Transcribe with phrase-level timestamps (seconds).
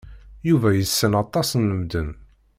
[0.47, 2.09] Yuba yessen aṭas n medden.